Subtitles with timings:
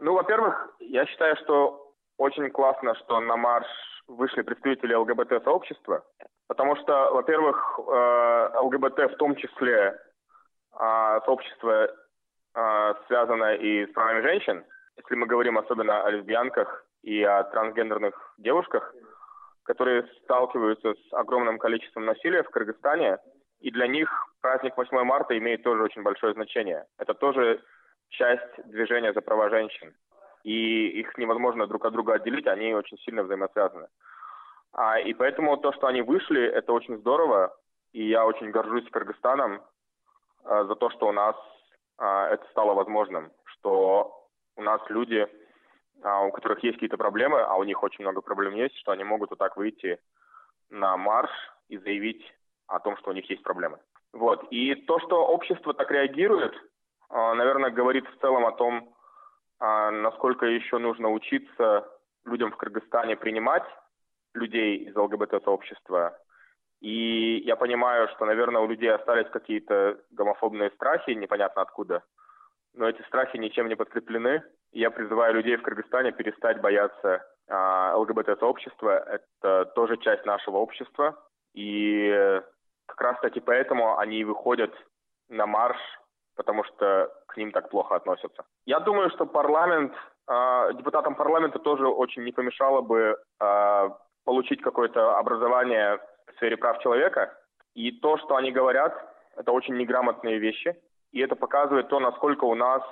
[0.00, 3.66] Ну, во-первых, я считаю, что очень классно, что на марш
[4.06, 6.04] вышли представители ЛГБТ-сообщества,
[6.48, 9.98] потому что, во-первых, э, ЛГБТ в том числе
[10.72, 11.90] сообщество
[13.06, 14.64] связано и с правами женщин,
[14.96, 18.94] если мы говорим особенно о лесбиянках и о трансгендерных девушках,
[19.64, 23.18] которые сталкиваются с огромным количеством насилия в Кыргызстане,
[23.60, 24.08] и для них
[24.40, 26.86] праздник 8 марта имеет тоже очень большое значение.
[26.98, 27.62] Это тоже
[28.10, 29.94] часть движения за права женщин.
[30.42, 33.88] И их невозможно друг от друга отделить, они очень сильно взаимосвязаны.
[34.72, 37.54] А, и поэтому то, что они вышли, это очень здорово,
[37.92, 39.62] и я очень горжусь Кыргызстаном
[40.44, 41.36] а, за то, что у нас
[41.98, 45.26] а, это стало возможным, что у нас люди,
[46.02, 49.04] а, у которых есть какие-то проблемы, а у них очень много проблем есть, что они
[49.04, 49.98] могут вот так выйти
[50.70, 51.30] на марш
[51.68, 52.24] и заявить
[52.66, 53.78] о том, что у них есть проблемы.
[54.12, 54.44] Вот.
[54.50, 56.54] И то, что общество так реагирует,
[57.10, 58.94] наверное, говорит в целом о том,
[59.60, 61.86] насколько еще нужно учиться
[62.24, 63.64] людям в Кыргызстане принимать
[64.34, 66.16] людей из ЛГБТ-сообщества.
[66.80, 72.02] И я понимаю, что, наверное, у людей остались какие-то гомофобные страхи, непонятно откуда.
[72.74, 74.42] Но эти страхи ничем не подкреплены.
[74.72, 78.98] Я призываю людей в Кыргызстане перестать бояться а, ЛГБТ-сообщества.
[78.98, 81.18] Это тоже часть нашего общества.
[81.52, 82.40] И
[82.86, 84.72] как раз таки поэтому они выходят
[85.28, 85.78] на марш,
[86.40, 88.44] потому что к ним так плохо относятся.
[88.64, 89.92] Я думаю, что парламент,
[90.74, 93.18] депутатам парламента тоже очень не помешало бы
[94.24, 97.28] получить какое-то образование в сфере прав человека.
[97.74, 98.94] И то, что они говорят,
[99.36, 100.74] это очень неграмотные вещи.
[101.12, 102.82] И это показывает то, насколько у нас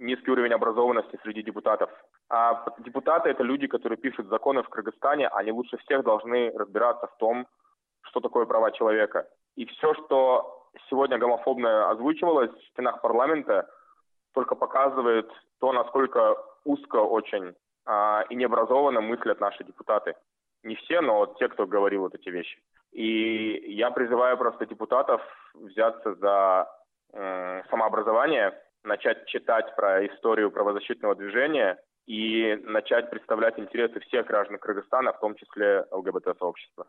[0.00, 1.90] низкий уровень образованности среди депутатов.
[2.28, 7.16] А депутаты– это люди, которые пишут законы в Кыргызстане, они лучше всех должны разбираться в
[7.18, 7.46] том,
[8.02, 9.28] что такое права человека.
[9.56, 10.55] И все, что
[10.88, 13.68] сегодня гомофобно озвучивалось в стенах парламента,
[14.34, 17.54] только показывает то, насколько узко очень
[17.86, 20.14] а, и необразованно мыслят наши депутаты.
[20.62, 22.58] Не все, но вот те, кто говорил вот эти вещи.
[22.92, 25.22] И я призываю просто депутатов
[25.54, 26.66] взяться за
[27.12, 35.12] э, самообразование, начать читать про историю правозащитного движения и начать представлять интересы всех граждан Кыргызстана,
[35.12, 36.86] в том числе ЛГБТ-сообщества.